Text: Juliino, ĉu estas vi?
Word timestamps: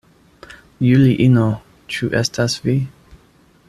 Juliino, 0.85 1.45
ĉu 1.97 2.13
estas 2.23 2.57
vi? 2.67 2.79